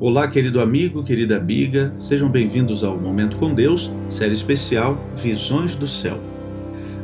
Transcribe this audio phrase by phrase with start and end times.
[0.00, 5.88] Olá, querido amigo, querida amiga, sejam bem-vindos ao Momento com Deus, série especial Visões do
[5.88, 6.20] Céu.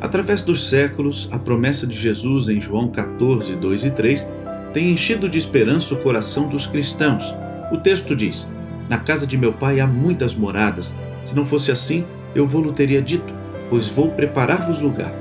[0.00, 4.30] Através dos séculos, a promessa de Jesus em João 14, 2 e 3
[4.72, 7.34] tem enchido de esperança o coração dos cristãos.
[7.72, 8.48] O texto diz:
[8.88, 10.94] Na casa de meu pai há muitas moradas.
[11.24, 13.34] Se não fosse assim, eu vou-lo teria dito,
[13.68, 15.12] pois vou preparar-vos lugar.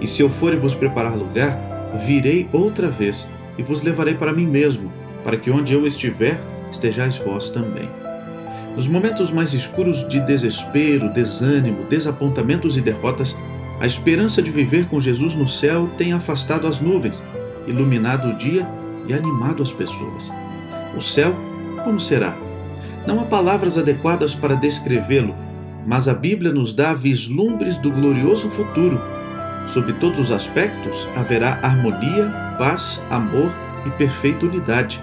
[0.00, 4.32] E se eu for e vos preparar lugar, virei outra vez e vos levarei para
[4.32, 4.92] mim mesmo,
[5.22, 6.40] para que onde eu estiver,
[6.70, 7.88] estejais vós também.
[8.76, 13.36] Nos momentos mais escuros de desespero, desânimo, desapontamentos e derrotas,
[13.80, 17.24] a esperança de viver com Jesus no céu tem afastado as nuvens,
[17.66, 18.66] iluminado o dia
[19.08, 20.30] e animado as pessoas.
[20.96, 21.34] O céu,
[21.84, 22.36] como será?
[23.06, 25.34] Não há palavras adequadas para descrevê-lo,
[25.86, 29.00] mas a Bíblia nos dá vislumbres do glorioso futuro.
[29.66, 32.26] Sob todos os aspectos, haverá harmonia,
[32.58, 33.50] paz, amor
[33.86, 35.02] e perfeita unidade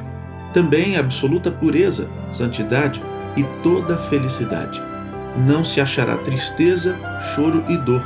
[0.58, 3.00] também absoluta pureza, santidade
[3.36, 4.82] e toda felicidade.
[5.46, 6.98] Não se achará tristeza,
[7.36, 8.02] choro e dor,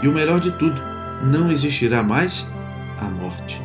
[0.00, 0.80] e o melhor de tudo,
[1.20, 2.48] não existirá mais
[3.00, 3.60] a morte.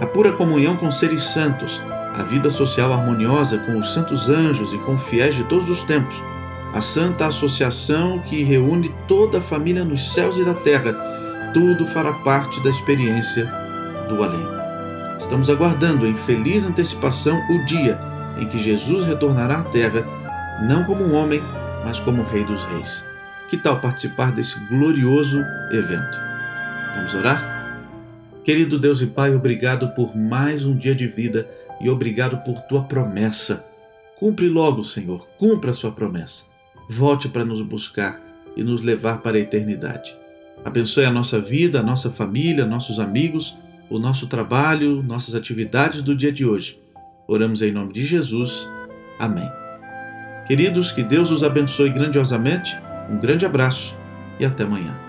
[0.00, 1.78] A pura comunhão com seres santos,
[2.16, 6.16] a vida social harmoniosa com os santos anjos e com fiéis de todos os tempos,
[6.72, 10.94] a santa associação que reúne toda a família nos céus e da terra,
[11.52, 13.44] tudo fará parte da experiência
[14.08, 14.63] do além.
[15.18, 17.98] Estamos aguardando em feliz antecipação o dia
[18.38, 20.04] em que Jesus retornará à Terra,
[20.66, 21.40] não como um homem,
[21.84, 23.04] mas como o Rei dos Reis.
[23.48, 25.40] Que tal participar desse glorioso
[25.70, 26.18] evento?
[26.96, 27.54] Vamos orar?
[28.42, 31.48] Querido Deus e Pai, obrigado por mais um dia de vida
[31.80, 33.64] e obrigado por tua promessa.
[34.16, 36.44] Cumpre logo, Senhor, cumpra a sua promessa.
[36.88, 38.20] Volte para nos buscar
[38.56, 40.16] e nos levar para a eternidade.
[40.64, 43.56] Abençoe a nossa vida, a nossa família, nossos amigos
[43.94, 46.80] o nosso trabalho, nossas atividades do dia de hoje.
[47.28, 48.68] Oramos em nome de Jesus.
[49.18, 49.48] Amém.
[50.46, 52.76] Queridos, que Deus os abençoe grandiosamente.
[53.08, 53.96] Um grande abraço
[54.38, 55.03] e até amanhã.